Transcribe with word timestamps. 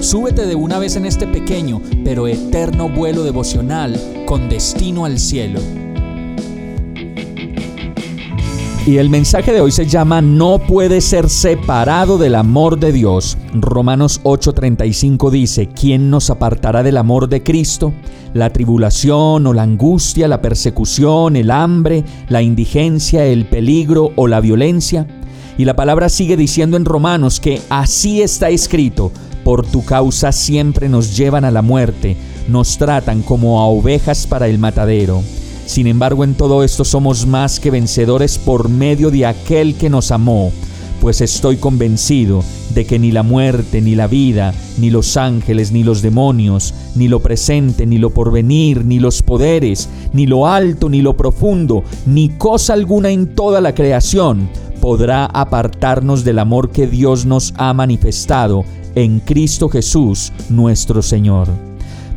súbete 0.00 0.46
de 0.46 0.54
una 0.54 0.78
vez 0.78 0.96
en 0.96 1.06
este 1.06 1.26
pequeño 1.26 1.80
pero 2.04 2.26
eterno 2.26 2.88
vuelo 2.88 3.22
devocional 3.22 3.98
con 4.26 4.48
destino 4.48 5.04
al 5.04 5.18
cielo. 5.18 5.60
Y 8.86 8.96
el 8.96 9.10
mensaje 9.10 9.52
de 9.52 9.60
hoy 9.60 9.70
se 9.70 9.86
llama 9.86 10.22
No 10.22 10.58
puede 10.58 11.02
ser 11.02 11.28
separado 11.28 12.16
del 12.16 12.34
amor 12.34 12.80
de 12.80 12.92
Dios. 12.92 13.36
Romanos 13.52 14.20
8:35 14.24 15.30
dice, 15.30 15.68
¿quién 15.68 16.08
nos 16.08 16.30
apartará 16.30 16.82
del 16.82 16.96
amor 16.96 17.28
de 17.28 17.42
Cristo? 17.42 17.92
La 18.32 18.50
tribulación 18.50 19.46
o 19.46 19.52
la 19.52 19.62
angustia, 19.62 20.28
la 20.28 20.40
persecución, 20.40 21.36
el 21.36 21.50
hambre, 21.50 22.04
la 22.28 22.40
indigencia, 22.40 23.26
el 23.26 23.44
peligro 23.44 24.12
o 24.16 24.26
la 24.26 24.40
violencia. 24.40 25.06
Y 25.58 25.66
la 25.66 25.76
palabra 25.76 26.08
sigue 26.08 26.38
diciendo 26.38 26.78
en 26.78 26.86
Romanos 26.86 27.38
que 27.38 27.60
así 27.68 28.22
está 28.22 28.48
escrito, 28.48 29.12
por 29.50 29.66
tu 29.66 29.84
causa 29.84 30.30
siempre 30.30 30.88
nos 30.88 31.16
llevan 31.16 31.44
a 31.44 31.50
la 31.50 31.60
muerte, 31.60 32.16
nos 32.46 32.78
tratan 32.78 33.20
como 33.20 33.58
a 33.58 33.66
ovejas 33.66 34.28
para 34.28 34.46
el 34.46 34.60
matadero. 34.60 35.24
Sin 35.66 35.88
embargo, 35.88 36.22
en 36.22 36.34
todo 36.34 36.62
esto 36.62 36.84
somos 36.84 37.26
más 37.26 37.58
que 37.58 37.72
vencedores 37.72 38.38
por 38.38 38.68
medio 38.68 39.10
de 39.10 39.26
aquel 39.26 39.74
que 39.74 39.90
nos 39.90 40.12
amó, 40.12 40.52
pues 41.00 41.20
estoy 41.20 41.56
convencido 41.56 42.44
de 42.76 42.84
que 42.84 43.00
ni 43.00 43.10
la 43.10 43.24
muerte, 43.24 43.80
ni 43.80 43.96
la 43.96 44.06
vida, 44.06 44.54
ni 44.78 44.88
los 44.88 45.16
ángeles, 45.16 45.72
ni 45.72 45.82
los 45.82 46.00
demonios, 46.00 46.72
ni 46.94 47.08
lo 47.08 47.18
presente, 47.18 47.86
ni 47.86 47.98
lo 47.98 48.10
porvenir, 48.10 48.84
ni 48.84 49.00
los 49.00 49.20
poderes, 49.20 49.88
ni 50.12 50.28
lo 50.28 50.46
alto, 50.46 50.88
ni 50.88 51.02
lo 51.02 51.16
profundo, 51.16 51.82
ni 52.06 52.28
cosa 52.28 52.74
alguna 52.74 53.10
en 53.10 53.34
toda 53.34 53.60
la 53.60 53.74
creación 53.74 54.48
podrá 54.80 55.26
apartarnos 55.26 56.24
del 56.24 56.38
amor 56.38 56.70
que 56.70 56.86
Dios 56.86 57.26
nos 57.26 57.52
ha 57.58 57.74
manifestado 57.74 58.64
en 58.94 59.20
Cristo 59.20 59.68
Jesús, 59.68 60.32
nuestro 60.48 61.02
Señor. 61.02 61.48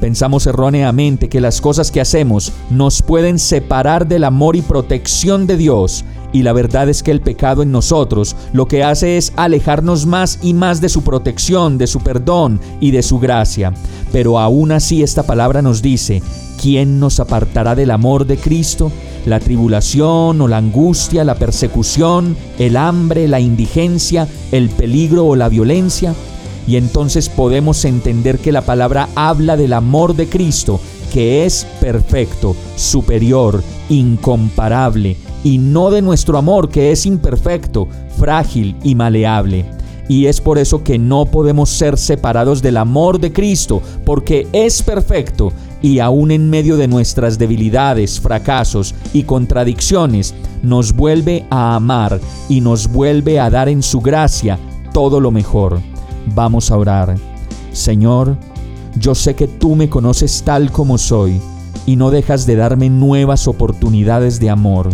Pensamos 0.00 0.46
erróneamente 0.48 1.28
que 1.28 1.40
las 1.40 1.60
cosas 1.60 1.92
que 1.92 2.00
hacemos 2.00 2.52
nos 2.70 3.02
pueden 3.02 3.38
separar 3.38 4.08
del 4.08 4.24
amor 4.24 4.56
y 4.56 4.62
protección 4.62 5.46
de 5.46 5.56
Dios, 5.56 6.04
y 6.32 6.42
la 6.42 6.52
verdad 6.52 6.88
es 6.88 7.02
que 7.02 7.10
el 7.10 7.20
pecado 7.20 7.62
en 7.62 7.70
nosotros 7.70 8.34
lo 8.52 8.66
que 8.66 8.82
hace 8.82 9.16
es 9.16 9.32
alejarnos 9.36 10.06
más 10.06 10.38
y 10.42 10.54
más 10.54 10.80
de 10.80 10.88
su 10.88 11.02
protección, 11.02 11.78
de 11.78 11.86
su 11.86 12.00
perdón 12.00 12.58
y 12.80 12.90
de 12.90 13.02
su 13.02 13.20
gracia. 13.20 13.72
Pero 14.10 14.40
aún 14.40 14.72
así 14.72 15.02
esta 15.02 15.22
palabra 15.22 15.62
nos 15.62 15.82
dice, 15.82 16.22
¿quién 16.60 16.98
nos 16.98 17.20
apartará 17.20 17.74
del 17.74 17.90
amor 17.90 18.26
de 18.26 18.38
Cristo? 18.38 18.90
La 19.24 19.38
tribulación 19.38 20.40
o 20.40 20.48
la 20.48 20.56
angustia, 20.56 21.22
la 21.22 21.36
persecución, 21.36 22.36
el 22.58 22.76
hambre, 22.76 23.28
la 23.28 23.38
indigencia, 23.38 24.26
el 24.50 24.68
peligro 24.68 25.26
o 25.26 25.36
la 25.36 25.48
violencia 25.48 26.14
y 26.66 26.76
entonces 26.76 27.28
podemos 27.28 27.84
entender 27.84 28.38
que 28.38 28.52
la 28.52 28.62
palabra 28.62 29.08
habla 29.14 29.56
del 29.56 29.72
amor 29.72 30.14
de 30.14 30.28
Cristo, 30.28 30.80
que 31.12 31.44
es 31.44 31.66
perfecto, 31.80 32.56
superior, 32.76 33.62
incomparable, 33.88 35.16
y 35.44 35.58
no 35.58 35.90
de 35.90 36.02
nuestro 36.02 36.38
amor, 36.38 36.68
que 36.68 36.92
es 36.92 37.04
imperfecto, 37.04 37.88
frágil 38.18 38.76
y 38.82 38.94
maleable. 38.94 39.64
Y 40.08 40.26
es 40.26 40.40
por 40.40 40.58
eso 40.58 40.82
que 40.82 40.98
no 40.98 41.26
podemos 41.26 41.70
ser 41.70 41.96
separados 41.96 42.62
del 42.62 42.76
amor 42.76 43.18
de 43.18 43.32
Cristo, 43.32 43.82
porque 44.04 44.46
es 44.52 44.82
perfecto 44.82 45.52
y 45.82 45.98
aún 45.98 46.30
en 46.30 46.48
medio 46.48 46.76
de 46.76 46.88
nuestras 46.88 47.38
debilidades, 47.38 48.20
fracasos 48.20 48.94
y 49.12 49.24
contradicciones, 49.24 50.34
nos 50.62 50.94
vuelve 50.94 51.44
a 51.50 51.74
amar 51.74 52.20
y 52.48 52.60
nos 52.60 52.88
vuelve 52.90 53.40
a 53.40 53.50
dar 53.50 53.68
en 53.68 53.82
su 53.82 54.00
gracia 54.00 54.58
todo 54.92 55.20
lo 55.20 55.30
mejor. 55.30 55.91
Vamos 56.26 56.70
a 56.70 56.76
orar. 56.76 57.16
Señor, 57.72 58.36
yo 58.96 59.14
sé 59.14 59.34
que 59.34 59.48
tú 59.48 59.74
me 59.74 59.88
conoces 59.88 60.42
tal 60.42 60.70
como 60.70 60.98
soy 60.98 61.40
y 61.86 61.96
no 61.96 62.10
dejas 62.10 62.46
de 62.46 62.56
darme 62.56 62.90
nuevas 62.90 63.48
oportunidades 63.48 64.38
de 64.38 64.50
amor. 64.50 64.90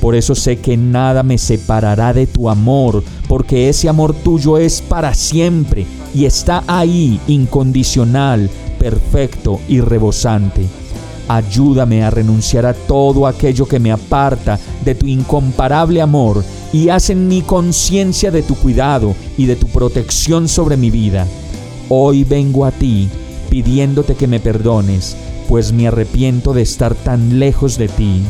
Por 0.00 0.14
eso 0.14 0.34
sé 0.34 0.58
que 0.58 0.76
nada 0.76 1.22
me 1.22 1.36
separará 1.36 2.12
de 2.12 2.26
tu 2.26 2.48
amor, 2.48 3.04
porque 3.28 3.68
ese 3.68 3.88
amor 3.88 4.14
tuyo 4.14 4.56
es 4.56 4.80
para 4.80 5.14
siempre 5.14 5.86
y 6.14 6.24
está 6.24 6.64
ahí, 6.66 7.20
incondicional, 7.28 8.50
perfecto 8.78 9.60
y 9.68 9.80
rebosante. 9.80 10.79
Ayúdame 11.30 12.02
a 12.02 12.10
renunciar 12.10 12.66
a 12.66 12.74
todo 12.74 13.24
aquello 13.24 13.64
que 13.64 13.78
me 13.78 13.92
aparta 13.92 14.58
de 14.84 14.96
tu 14.96 15.06
incomparable 15.06 16.02
amor 16.02 16.44
y 16.72 16.88
haz 16.88 17.10
en 17.10 17.28
mi 17.28 17.42
conciencia 17.42 18.32
de 18.32 18.42
tu 18.42 18.56
cuidado 18.56 19.14
y 19.38 19.46
de 19.46 19.54
tu 19.54 19.68
protección 19.68 20.48
sobre 20.48 20.76
mi 20.76 20.90
vida. 20.90 21.28
Hoy 21.88 22.24
vengo 22.24 22.64
a 22.64 22.72
ti 22.72 23.08
pidiéndote 23.48 24.16
que 24.16 24.26
me 24.26 24.40
perdones, 24.40 25.16
pues 25.48 25.72
me 25.72 25.86
arrepiento 25.86 26.52
de 26.52 26.62
estar 26.62 26.96
tan 26.96 27.38
lejos 27.38 27.78
de 27.78 27.86
ti. 27.86 28.22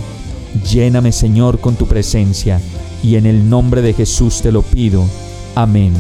Lléname 0.71 1.11
Señor 1.11 1.59
con 1.59 1.77
tu 1.77 1.87
presencia, 1.87 2.61
y 3.03 3.17
en 3.17 3.25
el 3.25 3.49
nombre 3.49 3.81
de 3.81 3.95
Jesús 3.95 4.43
te 4.43 4.53
lo 4.53 4.61
pido. 4.61 5.07
Amén. 5.55 5.95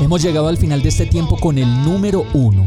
Hemos 0.00 0.20
llegado 0.20 0.48
al 0.48 0.56
final 0.56 0.82
de 0.82 0.88
este 0.88 1.06
tiempo 1.06 1.36
con 1.36 1.58
el 1.58 1.84
número 1.84 2.26
uno 2.34 2.66